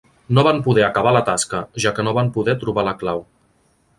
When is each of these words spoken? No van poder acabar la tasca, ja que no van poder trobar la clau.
No 0.35 0.43
van 0.45 0.61
poder 0.67 0.85
acabar 0.85 1.11
la 1.17 1.21
tasca, 1.27 1.59
ja 1.85 1.93
que 1.99 2.07
no 2.09 2.15
van 2.21 2.33
poder 2.39 2.57
trobar 2.65 2.89
la 2.91 2.97
clau. 3.03 3.25